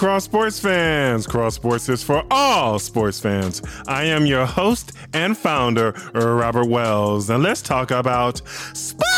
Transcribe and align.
Cross 0.00 0.24
Sports 0.24 0.58
fans. 0.58 1.26
Cross 1.26 1.56
Sports 1.56 1.90
is 1.90 2.02
for 2.02 2.24
all 2.30 2.78
sports 2.78 3.20
fans. 3.20 3.60
I 3.86 4.04
am 4.04 4.24
your 4.24 4.46
host 4.46 4.92
and 5.12 5.36
founder, 5.36 5.92
Robert 6.14 6.68
Wells, 6.68 7.28
and 7.28 7.42
let's 7.42 7.60
talk 7.60 7.90
about 7.90 8.40
sports. 8.72 9.10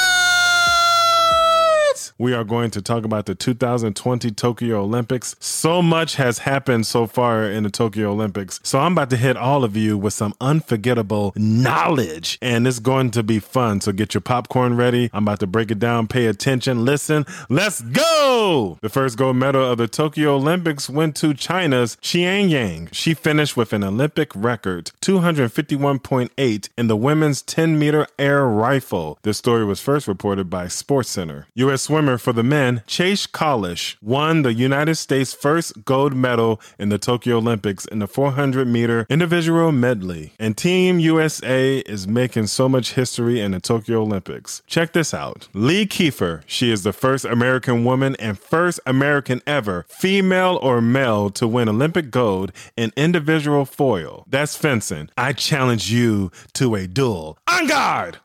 We 2.18 2.34
are 2.34 2.42
going 2.42 2.72
to 2.72 2.82
talk 2.82 3.04
about 3.04 3.26
the 3.26 3.34
2020 3.36 4.32
Tokyo 4.32 4.82
Olympics. 4.82 5.36
So 5.38 5.82
much 5.82 6.16
has 6.16 6.38
happened 6.38 6.86
so 6.86 7.06
far 7.06 7.44
in 7.44 7.62
the 7.62 7.70
Tokyo 7.70 8.10
Olympics. 8.10 8.58
So 8.64 8.80
I'm 8.80 8.92
about 8.92 9.10
to 9.10 9.16
hit 9.16 9.36
all 9.36 9.62
of 9.62 9.76
you 9.76 9.96
with 9.96 10.14
some 10.14 10.34
unforgettable 10.40 11.32
knowledge, 11.36 12.38
and 12.42 12.66
it's 12.66 12.80
going 12.80 13.12
to 13.12 13.22
be 13.22 13.38
fun. 13.38 13.80
So 13.80 13.92
get 13.92 14.14
your 14.14 14.20
popcorn 14.20 14.76
ready. 14.76 15.10
I'm 15.12 15.22
about 15.24 15.38
to 15.40 15.46
break 15.46 15.70
it 15.70 15.78
down. 15.78 16.08
Pay 16.08 16.26
attention. 16.26 16.84
Listen. 16.84 17.24
Let's 17.48 17.80
go. 17.80 18.21
The 18.42 18.90
first 18.90 19.16
gold 19.18 19.36
medal 19.36 19.64
of 19.70 19.78
the 19.78 19.86
Tokyo 19.86 20.34
Olympics 20.34 20.90
went 20.90 21.14
to 21.16 21.32
China's 21.32 21.94
Qian 22.02 22.50
Yang. 22.50 22.88
She 22.90 23.14
finished 23.14 23.56
with 23.56 23.72
an 23.72 23.84
Olympic 23.84 24.32
record 24.34 24.90
251.8 25.00 26.68
in 26.76 26.86
the 26.88 26.96
women's 26.96 27.40
10 27.42 27.78
meter 27.78 28.04
air 28.18 28.44
rifle. 28.44 29.20
This 29.22 29.38
story 29.38 29.64
was 29.64 29.80
first 29.80 30.08
reported 30.08 30.50
by 30.50 30.66
SportsCenter. 30.66 31.44
U.S. 31.54 31.82
swimmer 31.82 32.18
for 32.18 32.32
the 32.32 32.42
men, 32.42 32.82
Chase 32.88 33.28
Kalisz, 33.28 33.94
won 34.02 34.42
the 34.42 34.52
United 34.52 34.96
States' 34.96 35.32
first 35.32 35.84
gold 35.84 36.12
medal 36.12 36.60
in 36.80 36.88
the 36.88 36.98
Tokyo 36.98 37.36
Olympics 37.36 37.84
in 37.86 38.00
the 38.00 38.08
400 38.08 38.66
meter 38.66 39.06
individual 39.08 39.70
medley. 39.70 40.32
And 40.40 40.56
Team 40.56 40.98
USA 40.98 41.78
is 41.78 42.08
making 42.08 42.48
so 42.48 42.68
much 42.68 42.94
history 42.94 43.40
in 43.40 43.52
the 43.52 43.60
Tokyo 43.60 44.02
Olympics. 44.02 44.62
Check 44.66 44.94
this 44.94 45.14
out 45.14 45.46
Lee 45.54 45.86
Kiefer, 45.86 46.42
she 46.46 46.72
is 46.72 46.82
the 46.82 46.92
first 46.92 47.24
American 47.24 47.84
woman 47.84 48.16
and 48.18 48.31
first 48.34 48.80
American 48.86 49.42
ever, 49.46 49.84
female 49.88 50.58
or 50.62 50.80
male, 50.80 51.30
to 51.30 51.46
win 51.46 51.68
Olympic 51.68 52.10
gold 52.10 52.52
in 52.76 52.92
individual 52.96 53.64
foil. 53.64 54.24
That's 54.28 54.56
fencing. 54.56 55.10
I 55.16 55.32
challenge 55.32 55.90
you 55.90 56.30
to 56.54 56.74
a 56.74 56.86
duel. 56.86 57.38
On 57.48 57.66
guard! 57.66 58.18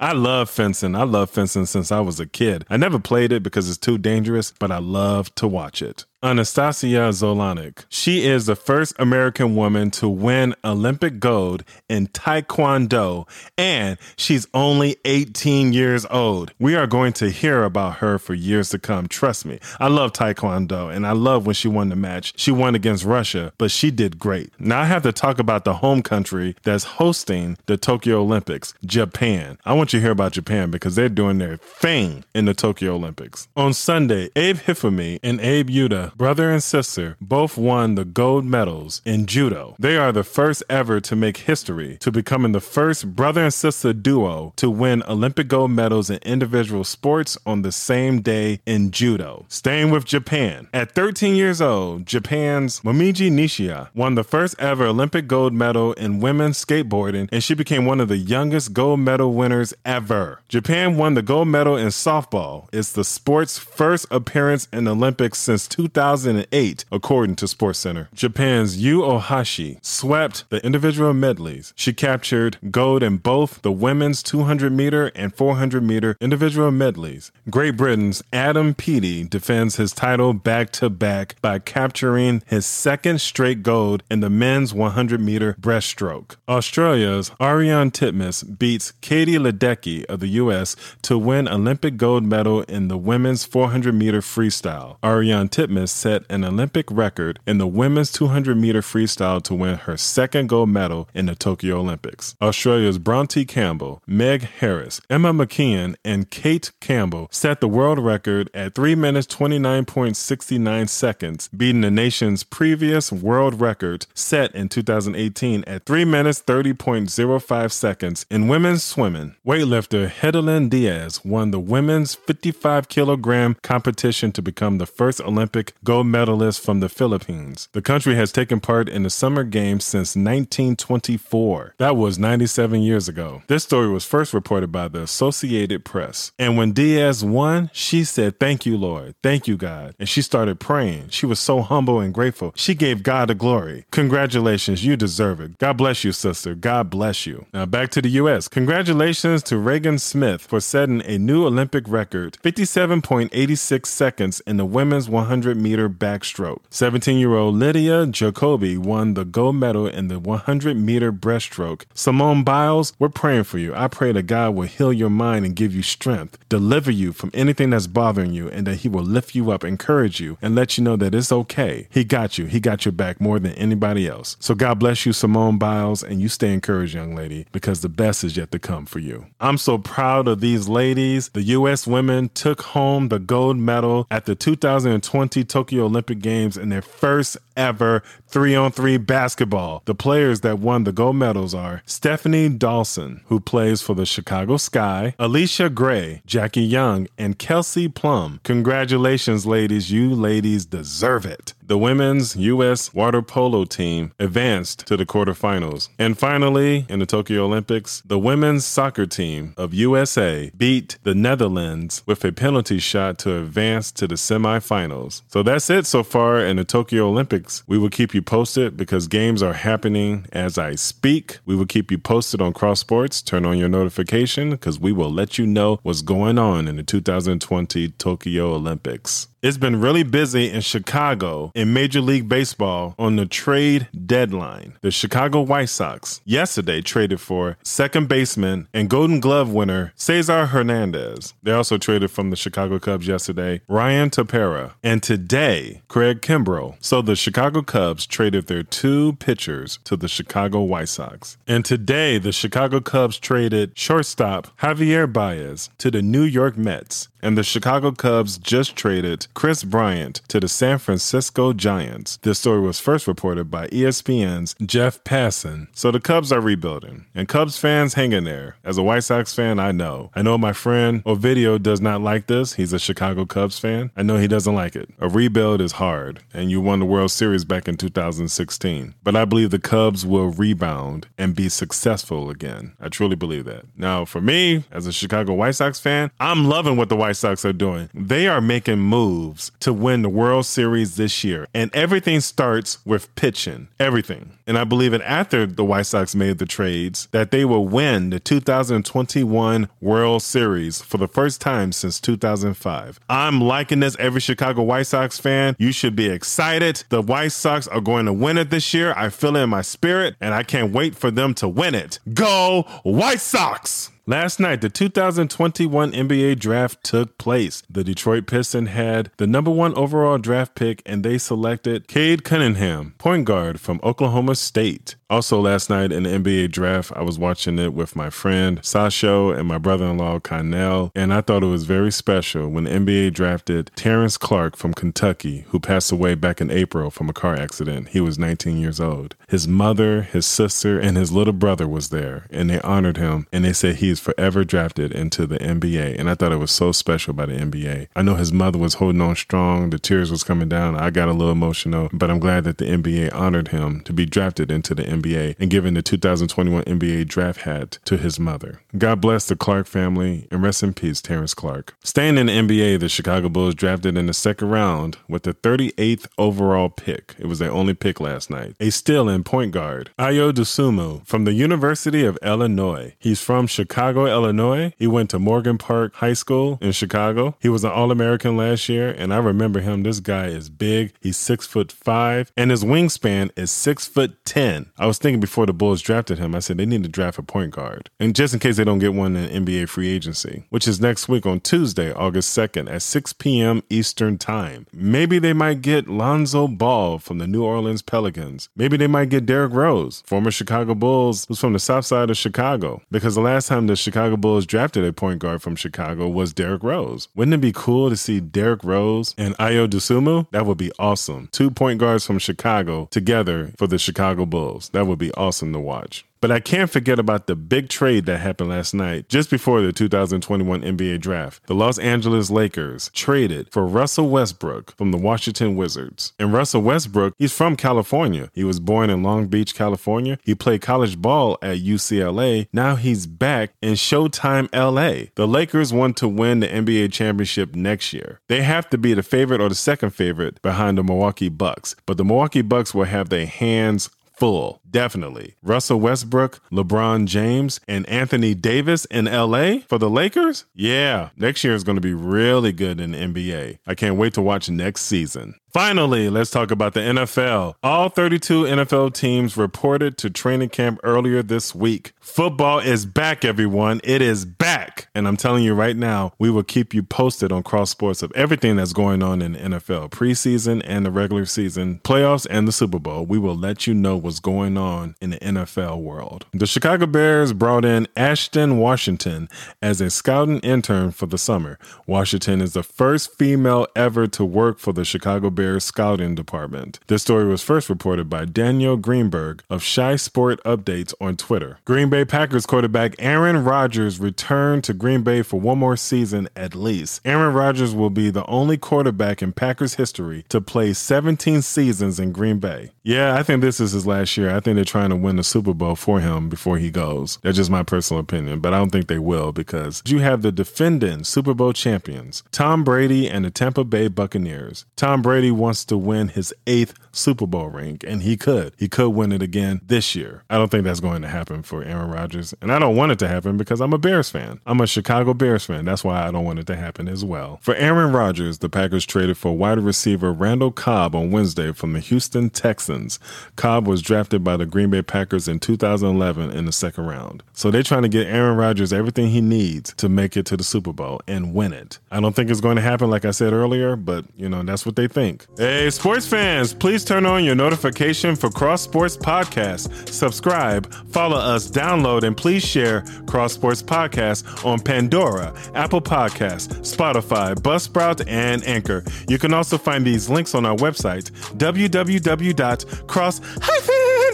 I 0.00 0.12
love 0.12 0.50
fencing. 0.50 0.94
I 0.94 1.04
love 1.04 1.30
fencing 1.30 1.64
since 1.64 1.90
I 1.90 2.00
was 2.00 2.20
a 2.20 2.26
kid. 2.26 2.66
I 2.68 2.76
never 2.76 2.98
played 2.98 3.32
it 3.32 3.42
because 3.42 3.70
it's 3.70 3.78
too 3.78 3.96
dangerous, 3.96 4.52
but 4.58 4.70
I 4.70 4.78
love 4.78 5.34
to 5.36 5.48
watch 5.48 5.80
it. 5.80 6.04
Anastasia 6.24 7.10
Zolanik. 7.10 7.84
She 7.90 8.24
is 8.24 8.46
the 8.46 8.56
first 8.56 8.94
American 8.98 9.54
woman 9.54 9.90
to 9.90 10.08
win 10.08 10.54
Olympic 10.64 11.20
gold 11.20 11.64
in 11.86 12.06
Taekwondo, 12.06 13.28
and 13.58 13.98
she's 14.16 14.46
only 14.54 14.96
18 15.04 15.74
years 15.74 16.06
old. 16.10 16.52
We 16.58 16.76
are 16.76 16.86
going 16.86 17.12
to 17.14 17.28
hear 17.28 17.62
about 17.62 17.96
her 17.96 18.18
for 18.18 18.32
years 18.32 18.70
to 18.70 18.78
come. 18.78 19.06
Trust 19.06 19.44
me. 19.44 19.60
I 19.78 19.88
love 19.88 20.14
Taekwondo, 20.14 20.90
and 20.90 21.06
I 21.06 21.12
love 21.12 21.44
when 21.44 21.54
she 21.54 21.68
won 21.68 21.90
the 21.90 21.96
match. 21.96 22.32
She 22.38 22.50
won 22.50 22.74
against 22.74 23.04
Russia, 23.04 23.52
but 23.58 23.70
she 23.70 23.90
did 23.90 24.18
great. 24.18 24.50
Now 24.58 24.80
I 24.80 24.86
have 24.86 25.02
to 25.02 25.12
talk 25.12 25.38
about 25.38 25.66
the 25.66 25.74
home 25.74 26.00
country 26.00 26.56
that's 26.62 26.84
hosting 26.84 27.58
the 27.66 27.76
Tokyo 27.76 28.22
Olympics, 28.22 28.72
Japan. 28.86 29.58
I 29.66 29.74
want 29.74 29.92
you 29.92 29.98
to 29.98 30.02
hear 30.02 30.12
about 30.12 30.32
Japan 30.32 30.70
because 30.70 30.94
they're 30.94 31.10
doing 31.10 31.36
their 31.36 31.58
thing 31.58 32.24
in 32.34 32.46
the 32.46 32.54
Tokyo 32.54 32.94
Olympics. 32.94 33.46
On 33.58 33.74
Sunday, 33.74 34.30
Abe 34.36 34.56
Hifumi 34.56 35.20
and 35.22 35.38
Abe 35.42 35.68
Yuta 35.68 36.13
brother 36.16 36.50
and 36.50 36.62
sister, 36.62 37.16
both 37.20 37.56
won 37.56 37.94
the 37.94 38.04
gold 38.04 38.44
medals 38.44 39.02
in 39.04 39.26
judo. 39.26 39.74
They 39.78 39.96
are 39.96 40.12
the 40.12 40.24
first 40.24 40.62
ever 40.70 41.00
to 41.00 41.16
make 41.16 41.38
history 41.38 41.96
to 42.00 42.12
becoming 42.12 42.52
the 42.52 42.60
first 42.60 43.16
brother 43.16 43.42
and 43.42 43.54
sister 43.54 43.92
duo 43.92 44.52
to 44.56 44.70
win 44.70 45.02
Olympic 45.08 45.48
gold 45.48 45.70
medals 45.70 46.10
in 46.10 46.18
individual 46.18 46.84
sports 46.84 47.36
on 47.46 47.62
the 47.62 47.72
same 47.72 48.20
day 48.20 48.60
in 48.66 48.90
judo. 48.90 49.44
Staying 49.48 49.90
with 49.90 50.04
Japan, 50.04 50.68
at 50.72 50.92
13 50.92 51.34
years 51.34 51.60
old, 51.60 52.06
Japan's 52.06 52.80
Momiji 52.80 53.30
Nishiya 53.30 53.88
won 53.94 54.14
the 54.14 54.24
first 54.24 54.54
ever 54.58 54.86
Olympic 54.86 55.26
gold 55.26 55.52
medal 55.52 55.92
in 55.94 56.20
women's 56.20 56.62
skateboarding, 56.62 57.28
and 57.32 57.42
she 57.42 57.54
became 57.54 57.86
one 57.86 58.00
of 58.00 58.08
the 58.08 58.18
youngest 58.18 58.72
gold 58.72 59.00
medal 59.00 59.32
winners 59.32 59.74
ever. 59.84 60.40
Japan 60.48 60.96
won 60.96 61.14
the 61.14 61.22
gold 61.22 61.48
medal 61.48 61.76
in 61.76 61.88
softball. 61.88 62.68
It's 62.72 62.92
the 62.92 63.04
sport's 63.04 63.58
first 63.58 64.06
appearance 64.10 64.68
in 64.72 64.84
the 64.84 64.92
Olympics 64.92 65.38
since 65.38 65.66
2000. 65.66 65.93
2008, 65.94 66.84
according 66.90 67.36
to 67.36 67.46
SportsCenter. 67.46 68.12
Japan's 68.12 68.76
Yui 68.76 69.02
Ohashi 69.02 69.78
swept 69.84 70.48
the 70.50 70.64
individual 70.66 71.14
medleys. 71.14 71.72
She 71.76 71.92
captured 71.92 72.58
gold 72.70 73.02
in 73.02 73.18
both 73.18 73.62
the 73.62 73.70
women's 73.70 74.22
200 74.22 74.72
meter 74.72 75.12
and 75.14 75.32
400 75.34 75.82
meter 75.82 76.16
individual 76.20 76.72
medleys. 76.72 77.30
Great 77.48 77.76
Britain's 77.76 78.22
Adam 78.32 78.74
Peaty 78.74 79.22
defends 79.24 79.76
his 79.76 79.92
title 79.92 80.32
back 80.32 80.70
to 80.72 80.90
back 80.90 81.36
by 81.40 81.60
capturing 81.60 82.42
his 82.46 82.66
second 82.66 83.20
straight 83.20 83.62
gold 83.62 84.02
in 84.10 84.18
the 84.18 84.30
men's 84.30 84.74
100 84.74 85.20
meter 85.20 85.54
breaststroke. 85.60 86.36
Australia's 86.48 87.30
Ariarne 87.40 87.92
Titmus 87.92 88.42
beats 88.58 88.92
Katie 89.00 89.38
Ledecky 89.38 90.04
of 90.06 90.18
the 90.18 90.28
U.S. 90.42 90.74
to 91.02 91.16
win 91.16 91.46
Olympic 91.46 91.96
gold 91.96 92.24
medal 92.24 92.62
in 92.62 92.88
the 92.88 92.98
women's 92.98 93.44
400 93.44 93.94
meter 93.94 94.20
freestyle. 94.20 94.96
Ariarne 95.02 95.48
Titmus 95.48 95.83
set 95.86 96.24
an 96.28 96.44
Olympic 96.44 96.90
record 96.90 97.38
in 97.46 97.58
the 97.58 97.66
women's 97.66 98.12
200 98.12 98.56
meter 98.56 98.80
freestyle 98.80 99.42
to 99.42 99.54
win 99.54 99.76
her 99.76 99.96
second 99.96 100.48
gold 100.48 100.68
medal 100.68 101.08
in 101.14 101.26
the 101.26 101.34
Tokyo 101.34 101.78
Olympics. 101.78 102.34
Australia's 102.40 102.98
Bronte 102.98 103.44
Campbell, 103.44 104.02
Meg 104.06 104.42
Harris, 104.42 105.00
Emma 105.10 105.32
McKeon, 105.32 105.96
and 106.04 106.30
Kate 106.30 106.70
Campbell 106.80 107.28
set 107.30 107.60
the 107.60 107.68
world 107.68 107.98
record 107.98 108.50
at 108.54 108.74
3 108.74 108.94
minutes 108.94 109.26
29.69 109.26 110.88
seconds, 110.88 111.48
beating 111.48 111.80
the 111.82 111.90
nation's 111.90 112.44
previous 112.44 113.12
world 113.12 113.60
record 113.60 114.06
set 114.14 114.54
in 114.54 114.68
2018 114.68 115.64
at 115.66 115.84
3 115.84 116.04
minutes 116.04 116.42
30.05 116.42 117.72
seconds. 117.72 118.26
In 118.30 118.48
women's 118.48 118.82
swimming, 118.82 119.34
weightlifter 119.46 120.08
Hidilyn 120.08 120.70
Diaz 120.70 121.24
won 121.24 121.50
the 121.50 121.60
women's 121.60 122.14
55 122.14 122.88
kilogram 122.88 123.56
competition 123.62 124.32
to 124.32 124.42
become 124.42 124.78
the 124.78 124.86
first 124.86 125.20
Olympic 125.20 125.73
gold 125.82 126.06
medalist 126.06 126.60
from 126.60 126.80
the 126.80 126.88
Philippines. 126.88 127.68
The 127.72 127.82
country 127.82 128.14
has 128.14 128.32
taken 128.32 128.60
part 128.60 128.88
in 128.88 129.02
the 129.02 129.10
Summer 129.10 129.44
Games 129.44 129.84
since 129.84 130.16
1924. 130.16 131.74
That 131.78 131.96
was 131.96 132.18
97 132.18 132.82
years 132.82 133.08
ago. 133.08 133.42
This 133.48 133.64
story 133.64 133.88
was 133.88 134.04
first 134.04 134.32
reported 134.32 134.70
by 134.72 134.88
the 134.88 135.02
Associated 135.02 135.84
Press. 135.84 136.32
And 136.38 136.56
when 136.56 136.72
Diaz 136.72 137.24
won, 137.24 137.70
she 137.72 138.04
said, 138.04 138.38
Thank 138.38 138.66
you, 138.66 138.76
Lord. 138.76 139.14
Thank 139.22 139.46
you, 139.48 139.56
God. 139.56 139.94
And 139.98 140.08
she 140.08 140.22
started 140.22 140.60
praying. 140.60 141.08
She 141.10 141.26
was 141.26 141.38
so 141.40 141.62
humble 141.62 142.00
and 142.00 142.14
grateful. 142.14 142.52
She 142.56 142.74
gave 142.74 143.02
God 143.02 143.28
the 143.28 143.34
glory. 143.34 143.86
Congratulations. 143.90 144.84
You 144.84 144.96
deserve 144.96 145.40
it. 145.40 145.58
God 145.58 145.76
bless 145.76 146.04
you, 146.04 146.12
sister. 146.12 146.54
God 146.54 146.90
bless 146.90 147.26
you. 147.26 147.46
Now 147.52 147.66
back 147.66 147.90
to 147.90 148.02
the 148.02 148.10
U.S. 148.10 148.48
Congratulations 148.48 149.42
to 149.44 149.58
Regan 149.58 149.98
Smith 149.98 150.42
for 150.42 150.60
setting 150.60 151.02
a 151.02 151.18
new 151.18 151.46
Olympic 151.46 151.84
record 151.88 152.38
57.86 152.42 153.86
seconds 153.86 154.40
in 154.40 154.56
the 154.56 154.64
women's 154.64 155.08
100 155.08 155.56
meter 155.64 155.88
backstroke. 155.88 156.60
17 156.68 157.18
year 157.18 157.34
old 157.34 157.54
Lydia 157.54 158.06
Jacoby 158.06 158.76
won 158.76 159.14
the 159.14 159.24
gold 159.24 159.56
medal 159.56 159.86
in 159.86 160.08
the 160.08 160.18
100 160.18 160.76
meter 160.76 161.10
breaststroke. 161.10 161.84
Simone 161.94 162.44
Biles, 162.44 162.92
we're 162.98 163.08
praying 163.08 163.44
for 163.44 163.58
you. 163.58 163.74
I 163.74 163.88
pray 163.88 164.12
that 164.12 164.24
God 164.24 164.54
will 164.54 164.66
heal 164.66 164.92
your 164.92 165.08
mind 165.08 165.46
and 165.46 165.56
give 165.56 165.74
you 165.74 165.82
strength, 165.82 166.38
deliver 166.50 166.90
you 166.90 167.12
from 167.12 167.30
anything 167.32 167.70
that's 167.70 167.86
bothering 167.86 168.32
you, 168.32 168.48
and 168.50 168.66
that 168.66 168.76
He 168.76 168.88
will 168.88 169.02
lift 169.02 169.34
you 169.34 169.50
up, 169.50 169.64
encourage 169.64 170.20
you, 170.20 170.36
and 170.42 170.54
let 170.54 170.76
you 170.76 170.84
know 170.84 170.96
that 170.96 171.14
it's 171.14 171.32
okay. 171.32 171.88
He 171.90 172.04
got 172.04 172.36
you. 172.36 172.44
He 172.44 172.60
got 172.60 172.84
your 172.84 172.92
back 172.92 173.20
more 173.20 173.38
than 173.38 173.52
anybody 173.52 174.06
else. 174.06 174.36
So 174.38 174.54
God 174.54 174.78
bless 174.78 175.06
you, 175.06 175.14
Simone 175.14 175.56
Biles, 175.56 176.02
and 176.02 176.20
you 176.20 176.28
stay 176.28 176.52
encouraged, 176.52 176.94
young 176.94 177.16
lady, 177.16 177.46
because 177.52 177.80
the 177.80 177.88
best 177.88 178.22
is 178.22 178.36
yet 178.36 178.50
to 178.52 178.58
come 178.58 178.84
for 178.84 178.98
you. 178.98 179.26
I'm 179.40 179.58
so 179.58 179.78
proud 179.78 180.28
of 180.28 180.40
these 180.40 180.68
ladies. 180.68 181.30
The 181.30 181.42
U.S. 181.58 181.86
women 181.86 182.28
took 182.34 182.60
home 182.60 183.08
the 183.08 183.18
gold 183.18 183.56
medal 183.56 184.06
at 184.10 184.26
the 184.26 184.34
2020 184.34 185.44
Tokyo 185.54 185.84
Olympic 185.84 186.18
Games 186.18 186.56
in 186.56 186.68
their 186.68 186.82
first 186.82 187.36
ever 187.56 188.02
three 188.34 188.56
on 188.56 188.72
three 188.72 188.96
basketball. 188.96 189.80
The 189.84 189.94
players 189.94 190.40
that 190.40 190.58
won 190.58 190.82
the 190.82 190.90
gold 190.90 191.14
medals 191.14 191.54
are 191.54 191.84
Stefanie 191.86 192.58
Dolson, 192.58 193.20
who 193.26 193.38
plays 193.38 193.80
for 193.80 193.94
the 193.94 194.04
Chicago 194.04 194.56
Sky, 194.56 195.14
Allisha 195.20 195.72
Gray, 195.72 196.20
Jackie 196.26 196.62
Young, 196.62 197.06
and 197.16 197.38
Kelsey 197.38 197.86
Plum. 197.86 198.40
Congratulations, 198.42 199.46
ladies. 199.46 199.92
You 199.92 200.12
ladies 200.16 200.66
deserve 200.66 201.24
it. 201.24 201.54
The 201.66 201.78
women's 201.78 202.36
U.S. 202.36 202.92
water 202.92 203.22
polo 203.22 203.64
team 203.64 204.12
advanced 204.18 204.86
to 204.86 204.98
the 204.98 205.06
quarterfinals. 205.06 205.88
And 205.98 206.18
finally, 206.18 206.84
in 206.90 206.98
the 206.98 207.06
Tokyo 207.06 207.46
Olympics, 207.46 208.02
the 208.04 208.18
women's 208.18 208.66
soccer 208.66 209.06
team 209.06 209.54
of 209.56 209.72
USA 209.72 210.50
beat 210.58 210.98
the 211.04 211.14
Netherlands 211.14 212.02
with 212.04 212.22
a 212.22 212.32
penalty 212.32 212.78
shot 212.78 213.16
to 213.20 213.38
advance 213.38 213.90
to 213.92 214.06
the 214.06 214.16
semifinals. 214.16 215.22
So 215.28 215.42
that's 215.42 215.70
it 215.70 215.86
so 215.86 216.02
far 216.02 216.38
in 216.40 216.56
the 216.56 216.64
Tokyo 216.64 217.08
Olympics. 217.08 217.62
We 217.66 217.78
will 217.78 217.88
keep 217.88 218.12
you 218.12 218.20
posted 218.24 218.76
because 218.76 219.06
games 219.06 219.42
are 219.42 219.52
happening 219.52 220.26
as 220.32 220.58
I 220.58 220.74
speak. 220.74 221.38
We 221.46 221.54
will 221.56 221.66
keep 221.66 221.90
you 221.90 221.98
posted 221.98 222.40
on 222.40 222.52
Cross 222.52 222.80
Sports. 222.80 223.22
Turn 223.22 223.44
on 223.44 223.58
your 223.58 223.68
notification 223.68 224.50
because 224.50 224.80
we 224.80 224.92
will 224.92 225.12
let 225.12 225.38
you 225.38 225.46
know 225.46 225.78
what's 225.82 226.02
going 226.02 226.38
on 226.38 226.66
in 226.66 226.76
the 226.76 226.82
2020 226.82 227.90
Tokyo 227.90 228.54
Olympics. 228.54 229.28
It's 229.44 229.58
been 229.58 229.78
really 229.78 230.04
busy 230.04 230.50
in 230.50 230.62
Chicago 230.62 231.52
in 231.54 231.74
Major 231.74 232.00
League 232.00 232.30
Baseball 232.30 232.94
on 232.98 233.16
the 233.16 233.26
trade 233.26 233.88
deadline. 234.06 234.78
The 234.80 234.90
Chicago 234.90 235.42
White 235.42 235.68
Sox 235.68 236.22
yesterday 236.24 236.80
traded 236.80 237.20
for 237.20 237.58
second 237.62 238.08
baseman 238.08 238.68
and 238.72 238.88
Golden 238.88 239.20
Glove 239.20 239.52
winner 239.52 239.92
Cesar 239.96 240.46
Hernandez. 240.46 241.34
They 241.42 241.52
also 241.52 241.76
traded 241.76 242.10
from 242.10 242.30
the 242.30 242.36
Chicago 242.36 242.78
Cubs 242.78 243.06
yesterday 243.06 243.60
Ryan 243.68 244.08
Tepera 244.08 244.72
and 244.82 245.02
today 245.02 245.82
Craig 245.88 246.22
Kimbrel. 246.22 246.76
So 246.80 247.02
the 247.02 247.14
Chicago 247.14 247.60
Cubs 247.60 248.06
traded 248.14 248.46
their 248.46 248.62
two 248.62 249.14
pitchers 249.14 249.80
to 249.82 249.96
the 249.96 250.06
Chicago 250.06 250.62
White 250.62 250.88
Sox. 250.88 251.36
And 251.48 251.64
today 251.64 252.16
the 252.18 252.30
Chicago 252.30 252.78
Cubs 252.78 253.18
traded 253.18 253.76
shortstop 253.76 254.56
Javier 254.58 255.12
Baez 255.12 255.68
to 255.78 255.90
the 255.90 256.00
New 256.00 256.22
York 256.22 256.56
Mets. 256.56 257.08
And 257.24 257.38
the 257.38 257.42
Chicago 257.42 257.90
Cubs 257.90 258.36
just 258.36 258.76
traded 258.76 259.28
Kris 259.32 259.64
Bryant 259.64 260.20
to 260.28 260.38
the 260.38 260.46
San 260.46 260.76
Francisco 260.76 261.54
Giants. 261.54 262.18
This 262.18 262.38
story 262.38 262.60
was 262.60 262.78
first 262.78 263.08
reported 263.08 263.50
by 263.50 263.66
ESPN's 263.68 264.54
Jeff 264.60 265.02
Passan. 265.04 265.68
So 265.72 265.90
the 265.90 266.00
Cubs 266.00 266.30
are 266.30 266.40
rebuilding, 266.42 267.06
and 267.14 267.26
Cubs 267.26 267.56
fans 267.56 267.94
hang 267.94 268.12
in 268.12 268.24
there. 268.24 268.56
As 268.62 268.76
a 268.76 268.82
White 268.82 269.04
Sox 269.04 269.32
fan, 269.32 269.58
I 269.58 269.72
know. 269.72 270.10
I 270.14 270.20
know 270.20 270.36
my 270.36 270.52
friend 270.52 271.02
Ovidio 271.04 271.60
does 271.60 271.80
not 271.80 272.02
like 272.02 272.26
this. 272.26 272.52
He's 272.52 272.74
a 272.74 272.78
Chicago 272.78 273.24
Cubs 273.24 273.58
fan. 273.58 273.90
I 273.96 274.02
know 274.02 274.18
he 274.18 274.28
doesn't 274.28 274.54
like 274.54 274.76
it. 274.76 274.90
A 274.98 275.08
rebuild 275.08 275.62
is 275.62 275.72
hard, 275.72 276.20
and 276.34 276.50
you 276.50 276.60
won 276.60 276.78
the 276.78 276.84
World 276.84 277.10
Series 277.10 277.46
back 277.46 277.68
in 277.68 277.78
2016. 277.94 278.94
But 279.02 279.16
I 279.16 279.24
believe 279.24 279.50
the 279.50 279.58
Cubs 279.58 280.04
will 280.04 280.28
rebound 280.28 281.06
and 281.16 281.34
be 281.34 281.48
successful 281.48 282.30
again. 282.30 282.74
I 282.80 282.88
truly 282.88 283.16
believe 283.16 283.44
that. 283.44 283.64
Now, 283.76 284.04
for 284.04 284.20
me, 284.20 284.64
as 284.70 284.86
a 284.86 284.92
Chicago 284.92 285.34
White 285.34 285.54
Sox 285.54 285.78
fan, 285.78 286.10
I'm 286.18 286.44
loving 286.44 286.76
what 286.76 286.88
the 286.88 286.96
White 286.96 287.16
Sox 287.16 287.44
are 287.44 287.52
doing. 287.52 287.88
They 287.94 288.26
are 288.26 288.40
making 288.40 288.80
moves 288.80 289.52
to 289.60 289.72
win 289.72 290.02
the 290.02 290.08
World 290.08 290.46
Series 290.46 290.96
this 290.96 291.24
year, 291.24 291.46
and 291.54 291.74
everything 291.74 292.20
starts 292.20 292.84
with 292.84 293.14
pitching. 293.14 293.68
Everything. 293.78 294.38
And 294.46 294.58
I 294.58 294.64
believe 294.64 294.90
that 294.92 295.02
after 295.02 295.46
the 295.46 295.64
White 295.64 295.86
Sox 295.86 296.14
made 296.14 296.38
the 296.38 296.46
trades, 296.46 297.08
that 297.12 297.30
they 297.30 297.44
will 297.44 297.66
win 297.66 298.10
the 298.10 298.20
2021 298.20 299.68
World 299.80 300.22
Series 300.22 300.82
for 300.82 300.98
the 300.98 301.08
first 301.08 301.40
time 301.40 301.72
since 301.72 302.00
2005. 302.00 303.00
I'm 303.08 303.40
liking 303.40 303.80
this. 303.80 303.96
Every 303.98 304.20
Chicago 304.20 304.62
White 304.62 304.86
Sox 304.86 305.18
fan, 305.18 305.56
you 305.58 305.72
should 305.72 305.96
be 305.96 306.08
excited. 306.10 306.84
The 306.88 307.02
White 307.02 307.32
Sox 307.32 307.66
are 307.68 307.80
going 307.84 308.06
to 308.06 308.12
win 308.12 308.38
it 308.38 308.50
this 308.50 308.74
year. 308.74 308.92
I 308.96 309.10
feel 309.10 309.36
it 309.36 309.42
in 309.42 309.50
my 309.50 309.62
spirit, 309.62 310.16
and 310.20 310.34
I 310.34 310.42
can't 310.42 310.72
wait 310.72 310.96
for 310.96 311.10
them 311.10 311.34
to 311.34 311.48
win 311.48 311.74
it. 311.74 312.00
Go 312.12 312.62
White 312.82 313.20
Sox! 313.20 313.90
Last 314.06 314.38
night, 314.38 314.60
the 314.60 314.68
2021 314.68 315.92
NBA 315.92 316.38
draft 316.38 316.84
took 316.84 317.16
place. 317.16 317.62
The 317.70 317.82
Detroit 317.82 318.26
Pistons 318.26 318.68
had 318.68 319.10
the 319.16 319.26
number 319.26 319.50
one 319.50 319.74
overall 319.76 320.18
draft 320.18 320.54
pick, 320.54 320.82
and 320.84 321.02
they 321.02 321.16
selected 321.16 321.88
Cade 321.88 322.22
Cunningham, 322.22 322.92
point 322.98 323.24
guard 323.24 323.60
from 323.60 323.80
Oklahoma 323.82 324.34
State. 324.34 324.96
Also, 325.08 325.40
last 325.40 325.70
night 325.70 325.90
in 325.90 326.02
the 326.02 326.10
NBA 326.10 326.50
draft, 326.50 326.92
I 326.94 327.02
was 327.02 327.18
watching 327.18 327.58
it 327.58 327.72
with 327.72 327.96
my 327.96 328.10
friend 328.10 328.60
Sasho 328.60 329.34
and 329.34 329.48
my 329.48 329.58
brother 329.58 329.86
in 329.86 329.96
law 329.96 330.18
Kynell, 330.18 330.90
and 330.94 331.14
I 331.14 331.22
thought 331.22 331.42
it 331.42 331.46
was 331.46 331.64
very 331.64 331.92
special 331.92 332.50
when 332.50 332.64
the 332.64 332.70
NBA 332.70 333.14
drafted 333.14 333.70
Terrence 333.74 334.18
Clark 334.18 334.56
from 334.56 334.74
Kentucky, 334.74 335.46
who 335.48 335.60
passed 335.60 335.92
away 335.92 336.14
back 336.14 336.42
in 336.42 336.50
April 336.50 336.90
from 336.90 337.08
a 337.08 337.14
car 337.14 337.36
accident. 337.36 337.88
He 337.88 338.00
was 338.00 338.18
19 338.18 338.58
years 338.58 338.80
old. 338.80 339.14
His 339.28 339.48
mother, 339.48 340.02
his 340.02 340.26
sister, 340.26 340.78
and 340.78 340.96
his 340.96 341.12
little 341.12 341.32
brother 341.32 341.66
was 341.66 341.88
there, 341.88 342.26
and 342.28 342.50
they 342.50 342.60
honored 342.60 342.98
him, 342.98 343.26
and 343.32 343.44
they 343.44 343.54
said 343.54 343.76
he 343.76 343.93
is 343.94 344.00
forever 344.00 344.44
drafted 344.44 344.92
into 344.92 345.26
the 345.26 345.38
NBA. 345.38 345.98
And 345.98 346.10
I 346.10 346.14
thought 346.14 346.32
it 346.32 346.36
was 346.36 346.50
so 346.50 346.72
special 346.72 347.14
by 347.14 347.26
the 347.26 347.34
NBA. 347.34 347.88
I 347.94 348.02
know 348.02 348.16
his 348.16 348.32
mother 348.32 348.58
was 348.58 348.74
holding 348.74 349.00
on 349.00 349.14
strong, 349.14 349.70
the 349.70 349.78
tears 349.78 350.10
was 350.10 350.24
coming 350.24 350.48
down. 350.48 350.76
I 350.76 350.90
got 350.90 351.08
a 351.08 351.12
little 351.12 351.32
emotional, 351.32 351.88
but 351.92 352.10
I'm 352.10 352.18
glad 352.18 352.44
that 352.44 352.58
the 352.58 352.64
NBA 352.66 353.14
honored 353.14 353.48
him 353.48 353.80
to 353.82 353.92
be 353.92 354.04
drafted 354.04 354.50
into 354.50 354.74
the 354.74 354.82
NBA 354.82 355.36
and 355.38 355.50
giving 355.50 355.74
the 355.74 355.82
2021 355.82 356.64
NBA 356.64 357.06
draft 357.06 357.42
hat 357.42 357.78
to 357.84 357.96
his 357.96 358.18
mother. 358.18 358.60
God 358.76 359.00
bless 359.00 359.28
the 359.28 359.36
Clark 359.36 359.66
family 359.66 360.26
and 360.30 360.42
rest 360.42 360.62
in 360.62 360.74
peace, 360.74 361.00
Terrence 361.00 361.34
Clark. 361.34 361.76
Staying 361.84 362.18
in 362.18 362.26
the 362.26 362.32
NBA, 362.32 362.80
the 362.80 362.88
Chicago 362.88 363.28
Bulls 363.28 363.54
drafted 363.54 363.96
in 363.96 364.06
the 364.06 364.14
second 364.14 364.50
round 364.50 364.98
with 365.08 365.22
the 365.22 365.34
38th 365.34 366.06
overall 366.18 366.68
pick. 366.68 367.14
It 367.18 367.26
was 367.26 367.38
their 367.38 367.52
only 367.52 367.74
pick 367.74 368.00
last 368.00 368.28
night. 368.28 368.56
A 368.58 368.70
still 368.70 369.08
in 369.08 369.22
point 369.22 369.52
guard, 369.52 369.90
Ayo 369.98 370.32
Dosunmu 370.32 371.06
from 371.06 371.24
the 371.24 371.32
University 371.32 372.04
of 372.04 372.18
Illinois. 372.22 372.94
He's 372.98 373.20
from 373.20 373.46
Chicago, 373.46 373.83
Illinois. 373.90 374.72
He 374.78 374.86
went 374.86 375.10
to 375.10 375.18
Morgan 375.18 375.58
Park 375.58 375.94
High 375.96 376.12
School 376.12 376.58
in 376.60 376.72
Chicago. 376.72 377.36
He 377.40 377.48
was 377.48 377.64
an 377.64 377.70
All 377.70 377.90
American 377.90 378.36
last 378.36 378.68
year, 378.68 378.90
and 378.90 379.12
I 379.12 379.18
remember 379.18 379.60
him. 379.60 379.82
This 379.82 380.00
guy 380.00 380.26
is 380.26 380.48
big. 380.48 380.92
He's 381.00 381.16
six 381.16 381.46
foot 381.46 381.70
five, 381.70 382.32
and 382.36 382.50
his 382.50 382.64
wingspan 382.64 383.30
is 383.36 383.50
six 383.50 383.86
foot 383.86 384.24
ten. 384.24 384.70
I 384.78 384.86
was 384.86 384.98
thinking 384.98 385.20
before 385.20 385.46
the 385.46 385.52
Bulls 385.52 385.82
drafted 385.82 386.18
him, 386.18 386.34
I 386.34 386.38
said 386.40 386.56
they 386.56 386.66
need 386.66 386.82
to 386.82 386.88
draft 386.88 387.18
a 387.18 387.22
point 387.22 387.52
guard. 387.52 387.90
And 388.00 388.14
just 388.14 388.34
in 388.34 388.40
case 388.40 388.56
they 388.56 388.64
don't 388.64 388.78
get 388.78 388.94
one 388.94 389.16
in 389.16 389.44
NBA 389.44 389.68
free 389.68 389.88
agency, 389.88 390.44
which 390.50 390.66
is 390.66 390.80
next 390.80 391.08
week 391.08 391.26
on 391.26 391.40
Tuesday, 391.40 391.92
August 391.92 392.36
2nd 392.36 392.70
at 392.70 392.82
6 392.82 393.12
p.m. 393.14 393.62
Eastern 393.70 394.18
Time. 394.18 394.66
Maybe 394.72 395.18
they 395.18 395.32
might 395.32 395.62
get 395.62 395.88
Lonzo 395.88 396.48
Ball 396.48 396.98
from 396.98 397.18
the 397.18 397.26
New 397.26 397.44
Orleans 397.44 397.82
Pelicans. 397.82 398.48
Maybe 398.56 398.76
they 398.76 398.86
might 398.86 399.08
get 399.08 399.26
Derrick 399.26 399.52
Rose, 399.52 400.02
former 400.06 400.30
Chicago 400.30 400.74
Bulls, 400.74 401.24
who's 401.26 401.40
from 401.40 401.52
the 401.52 401.58
south 401.58 401.86
side 401.86 402.10
of 402.10 402.16
Chicago. 402.16 402.82
Because 402.90 403.14
the 403.14 403.20
last 403.20 403.48
time 403.48 403.66
the 403.66 403.73
Chicago 403.78 404.16
Bulls 404.16 404.46
drafted 404.46 404.84
a 404.84 404.92
point 404.92 405.18
guard 405.18 405.42
from 405.42 405.56
Chicago 405.56 406.08
was 406.08 406.32
Derrick 406.32 406.62
Rose. 406.62 407.08
Wouldn't 407.14 407.34
it 407.34 407.40
be 407.40 407.52
cool 407.52 407.90
to 407.90 407.96
see 407.96 408.20
Derrick 408.20 408.64
Rose 408.64 409.14
and 409.18 409.36
Ayo 409.38 409.68
Dosunmu? 409.68 410.30
That 410.30 410.46
would 410.46 410.58
be 410.58 410.72
awesome. 410.78 411.28
Two 411.32 411.50
point 411.50 411.78
guards 411.78 412.06
from 412.06 412.18
Chicago 412.18 412.88
together 412.90 413.52
for 413.56 413.66
the 413.66 413.78
Chicago 413.78 414.26
Bulls. 414.26 414.68
That 414.70 414.86
would 414.86 414.98
be 414.98 415.12
awesome 415.12 415.52
to 415.52 415.58
watch. 415.58 416.04
But 416.24 416.32
I 416.32 416.40
can't 416.40 416.70
forget 416.70 416.98
about 416.98 417.26
the 417.26 417.36
big 417.36 417.68
trade 417.68 418.06
that 418.06 418.16
happened 418.16 418.48
last 418.48 418.72
night, 418.72 419.10
just 419.10 419.28
before 419.28 419.60
the 419.60 419.74
2021 419.74 420.62
NBA 420.62 420.98
draft. 421.02 421.46
The 421.46 421.54
Los 421.54 421.78
Angeles 421.78 422.30
Lakers 422.30 422.90
traded 422.94 423.52
for 423.52 423.66
Russell 423.66 424.08
Westbrook 424.08 424.74
from 424.78 424.90
the 424.90 424.96
Washington 424.96 425.54
Wizards. 425.54 426.14
And 426.18 426.32
Russell 426.32 426.62
Westbrook, 426.62 427.12
he's 427.18 427.34
from 427.34 427.56
California. 427.56 428.30
He 428.32 428.42
was 428.42 428.58
born 428.58 428.88
in 428.88 429.02
Long 429.02 429.26
Beach, 429.26 429.54
California. 429.54 430.18
He 430.24 430.34
played 430.34 430.62
college 430.62 430.96
ball 430.96 431.36
at 431.42 431.58
UCLA. 431.58 432.48
Now 432.54 432.76
he's 432.76 433.06
back 433.06 433.52
in 433.60 433.74
Showtime 433.74 434.48
LA. 434.54 435.10
The 435.16 435.28
Lakers 435.28 435.74
want 435.74 435.98
to 435.98 436.08
win 436.08 436.40
the 436.40 436.48
NBA 436.48 436.90
championship 436.90 437.54
next 437.54 437.92
year. 437.92 438.22
They 438.28 438.40
have 438.40 438.70
to 438.70 438.78
be 438.78 438.94
the 438.94 439.02
favorite 439.02 439.42
or 439.42 439.50
the 439.50 439.54
second 439.54 439.90
favorite 439.90 440.40
behind 440.40 440.78
the 440.78 440.84
Milwaukee 440.84 441.28
Bucks. 441.28 441.76
But 441.84 441.98
the 441.98 442.04
Milwaukee 442.06 442.40
Bucks 442.40 442.72
will 442.72 442.84
have 442.84 443.10
their 443.10 443.26
hands 443.26 443.90
full. 444.16 444.60
Definitely. 444.68 445.36
Russell 445.42 445.78
Westbrook, 445.78 446.40
LeBron 446.50 447.06
James, 447.06 447.60
and 447.68 447.88
Anthony 447.88 448.34
Davis 448.34 448.84
in 448.86 449.04
LA 449.04 449.58
for 449.68 449.78
the 449.78 449.90
Lakers? 449.90 450.46
Yeah, 450.54 451.10
next 451.16 451.44
year 451.44 451.54
is 451.54 451.64
going 451.64 451.76
to 451.76 451.80
be 451.80 451.94
really 451.94 452.52
good 452.52 452.80
in 452.80 452.92
the 452.92 452.98
NBA. 452.98 453.58
I 453.66 453.74
can't 453.74 453.96
wait 453.96 454.14
to 454.14 454.22
watch 454.22 454.48
next 454.48 454.82
season. 454.82 455.36
Finally, 455.54 456.10
let's 456.10 456.32
talk 456.32 456.50
about 456.50 456.74
the 456.74 456.80
NFL. 456.80 457.54
All 457.62 457.88
32 457.88 458.42
NFL 458.42 458.92
teams 458.92 459.36
reported 459.36 459.96
to 459.98 460.10
training 460.10 460.48
camp 460.48 460.80
earlier 460.82 461.22
this 461.22 461.54
week. 461.54 461.92
Football 462.00 462.58
is 462.58 462.84
back, 462.84 463.24
everyone. 463.24 463.80
It 463.84 464.02
is 464.02 464.24
back. 464.24 464.88
And 464.96 465.06
I'm 465.06 465.16
telling 465.16 465.44
you 465.44 465.54
right 465.54 465.76
now, 465.76 466.12
we 466.18 466.28
will 466.28 466.42
keep 466.42 466.74
you 466.74 466.82
posted 466.82 467.30
on 467.30 467.44
Cross 467.44 467.70
Sports 467.70 468.02
of 468.02 468.10
everything 468.16 468.56
that's 468.56 468.72
going 468.72 469.00
on 469.00 469.22
in 469.22 469.34
the 469.34 469.38
NFL 469.38 469.90
preseason 469.90 470.60
and 470.64 470.84
the 470.84 470.90
regular 470.90 471.24
season, 471.24 471.80
playoffs, 471.84 472.26
and 472.28 472.48
the 472.48 472.52
Super 472.52 472.80
Bowl. 472.80 473.06
We 473.06 473.20
will 473.20 473.36
let 473.36 473.64
you 473.68 473.74
know 473.74 473.96
what's 474.04 474.20
going 474.20 474.58
on 474.58 474.96
in 475.00 475.10
the 475.10 475.18
NFL 475.18 475.80
world. 475.80 476.26
The 476.32 476.46
Chicago 476.46 476.86
Bears 476.86 477.32
brought 477.32 477.64
in 477.64 477.88
Ashton 477.96 478.58
Washington 478.58 479.28
as 479.62 479.80
a 479.80 479.88
scouting 479.88 480.40
intern 480.40 480.90
for 480.90 481.06
the 481.06 481.18
summer. 481.18 481.58
Washington 481.86 482.40
is 482.40 482.52
the 482.52 482.62
first 482.62 483.16
female 483.16 483.66
ever 483.74 484.06
to 484.08 484.24
work 484.24 484.58
for 484.58 484.72
the 484.72 484.84
Chicago 484.84 485.30
Bears 485.30 485.54
Bears 485.54 485.64
scouting 485.64 486.16
department. 486.16 486.80
This 486.88 487.02
story 487.02 487.26
was 487.26 487.42
first 487.42 487.68
reported 487.68 488.10
by 488.10 488.24
Daniel 488.24 488.76
Greenberg 488.76 489.42
of 489.48 489.64
Chi 489.64 489.94
Sport 489.94 490.42
Updates 490.42 490.92
on 491.00 491.16
Twitter. 491.16 491.58
Green 491.64 491.88
Bay 491.88 492.04
Packers 492.04 492.44
quarterback 492.44 492.96
Aaron 492.98 493.44
Rodgers 493.44 494.00
returned 494.00 494.64
to 494.64 494.74
Green 494.74 495.02
Bay 495.02 495.22
for 495.22 495.38
one 495.38 495.58
more 495.58 495.76
season 495.76 496.28
at 496.34 496.56
least. 496.56 497.00
Aaron 497.04 497.32
Rodgers 497.32 497.74
will 497.74 497.90
be 497.90 498.10
the 498.10 498.26
only 498.26 498.56
quarterback 498.56 499.22
in 499.22 499.32
Packers 499.32 499.74
history 499.74 500.24
to 500.28 500.40
play 500.40 500.72
17 500.72 501.42
seasons 501.42 502.00
in 502.00 502.10
Green 502.10 502.38
Bay. 502.40 502.72
Yeah, 502.82 503.14
I 503.14 503.22
think 503.22 503.40
this 503.40 503.60
is 503.60 503.70
his 503.70 503.86
last 503.86 503.93
last 503.94 504.16
year. 504.16 504.34
I 504.34 504.40
think 504.40 504.56
they're 504.56 504.64
trying 504.64 504.90
to 504.90 504.96
win 504.96 505.16
the 505.16 505.24
Super 505.24 505.54
Bowl 505.54 505.76
for 505.76 506.00
him 506.00 506.28
before 506.28 506.58
he 506.58 506.70
goes. 506.70 507.18
That's 507.22 507.36
just 507.36 507.50
my 507.50 507.62
personal 507.62 508.00
opinion, 508.00 508.40
but 508.40 508.52
I 508.52 508.58
don't 508.58 508.70
think 508.70 508.88
they 508.88 508.98
will 508.98 509.32
because 509.32 509.82
you 509.86 510.00
have 510.00 510.22
the 510.22 510.32
defending 510.32 511.04
Super 511.04 511.32
Bowl 511.34 511.52
champions, 511.52 512.22
Tom 512.32 512.64
Brady 512.64 513.08
and 513.08 513.24
the 513.24 513.30
Tampa 513.30 513.64
Bay 513.64 513.88
Buccaneers. 513.88 514.66
Tom 514.76 515.00
Brady 515.00 515.30
wants 515.30 515.64
to 515.66 515.78
win 515.78 516.08
his 516.08 516.34
eighth 516.46 516.74
Super 516.92 517.26
Bowl 517.26 517.48
ring, 517.48 517.80
and 517.86 518.02
he 518.02 518.16
could. 518.16 518.52
He 518.58 518.68
could 518.68 518.90
win 518.90 519.12
it 519.12 519.22
again 519.22 519.60
this 519.64 519.94
year. 519.94 520.24
I 520.28 520.38
don't 520.38 520.50
think 520.50 520.64
that's 520.64 520.80
going 520.80 521.02
to 521.02 521.08
happen 521.08 521.42
for 521.42 521.62
Aaron 521.62 521.90
Rodgers, 521.90 522.34
and 522.40 522.52
I 522.52 522.58
don't 522.58 522.76
want 522.76 522.92
it 522.92 522.98
to 523.00 523.08
happen 523.08 523.36
because 523.36 523.60
I'm 523.60 523.72
a 523.72 523.78
Bears 523.78 524.10
fan. 524.10 524.40
I'm 524.46 524.60
a 524.60 524.66
Chicago 524.66 525.14
Bears 525.14 525.44
fan. 525.44 525.64
That's 525.64 525.84
why 525.84 526.06
I 526.06 526.10
don't 526.10 526.24
want 526.24 526.38
it 526.38 526.46
to 526.48 526.56
happen 526.56 526.88
as 526.88 527.04
well. 527.04 527.38
For 527.42 527.54
Aaron 527.54 527.92
Rodgers, 527.92 528.38
the 528.38 528.48
Packers 528.48 528.86
traded 528.86 529.16
for 529.16 529.36
wide 529.36 529.58
receiver 529.58 530.12
Randall 530.12 530.52
Cobb 530.52 530.94
on 530.94 531.10
Wednesday 531.10 531.52
from 531.52 531.72
the 531.72 531.80
Houston 531.80 532.30
Texans. 532.30 532.98
Cobb 533.36 533.66
was 533.66 533.82
drafted 533.84 534.24
by 534.24 534.36
the 534.36 534.46
Green 534.46 534.70
Bay 534.70 534.82
Packers 534.82 535.28
in 535.28 535.38
2011 535.38 536.30
in 536.30 536.44
the 536.46 536.52
second 536.52 536.86
round. 536.86 537.22
So 537.32 537.50
they're 537.50 537.62
trying 537.62 537.82
to 537.82 537.88
get 537.88 538.06
Aaron 538.06 538.36
Rodgers 538.36 538.72
everything 538.72 539.08
he 539.08 539.20
needs 539.20 539.72
to 539.74 539.88
make 539.88 540.16
it 540.16 540.26
to 540.26 540.36
the 540.36 540.44
Super 540.44 540.72
Bowl 540.72 541.00
and 541.06 541.34
win 541.34 541.52
it. 541.52 541.78
I 541.90 542.00
don't 542.00 542.16
think 542.16 542.30
it's 542.30 542.40
going 542.40 542.56
to 542.56 542.62
happen, 542.62 542.90
like 542.90 543.04
I 543.04 543.10
said 543.10 543.32
earlier, 543.32 543.76
but 543.76 544.04
you 544.16 544.28
know, 544.28 544.42
that's 544.42 544.66
what 544.66 544.76
they 544.76 544.88
think. 544.88 545.26
Hey, 545.36 545.70
sports 545.70 546.06
fans, 546.06 546.54
please 546.54 546.84
turn 546.84 547.06
on 547.06 547.24
your 547.24 547.34
notification 547.34 548.16
for 548.16 548.30
Cross 548.30 548.62
Sports 548.62 548.96
Podcast. 548.96 549.88
Subscribe, 549.88 550.72
follow 550.90 551.16
us, 551.16 551.50
download, 551.50 552.02
and 552.02 552.16
please 552.16 552.44
share 552.44 552.82
Cross 553.06 553.34
Sports 553.34 553.62
Podcast 553.62 554.44
on 554.44 554.58
Pandora, 554.60 555.34
Apple 555.54 555.82
Podcasts, 555.82 556.48
Spotify, 556.60 557.34
Buzzsprout, 557.34 558.04
and 558.08 558.42
Anchor. 558.46 558.82
You 559.08 559.18
can 559.18 559.34
also 559.34 559.58
find 559.58 559.84
these 559.84 560.08
links 560.08 560.34
on 560.34 560.46
our 560.46 560.56
website, 560.56 561.10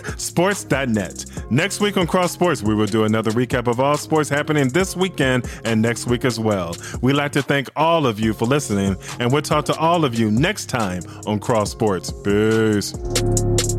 www.cross-sports.net. 0.00 1.50
Next 1.50 1.80
week 1.80 1.97
on 1.97 2.07
Cross 2.07 2.33
Sports, 2.33 2.62
we 2.62 2.75
will 2.75 2.87
do 2.87 3.04
another 3.04 3.30
recap 3.33 3.66
of 3.66 3.80
all 3.80 3.97
sports 3.97 4.28
happening 4.28 4.69
this 4.69 4.97
weekend 4.97 5.49
and 5.64 5.80
next 5.80 6.07
week 6.07 6.25
as 6.25 6.38
well. 6.38 6.76
We'd 7.00 7.14
like 7.14 7.33
to 7.33 7.42
thank 7.42 7.69
all 7.76 8.07
of 8.07 8.21
you 8.21 8.33
for 8.33 8.47
listening, 8.47 8.97
and 9.19 9.33
we'll 9.33 9.42
talk 9.42 9.64
to 9.66 9.76
all 9.76 10.04
of 10.04 10.14
you 10.14 10.30
next 10.30 10.66
time 10.66 11.02
on 11.26 11.38
Cross 11.40 11.71
Sports. 11.73 12.12
Peace. 12.23 13.69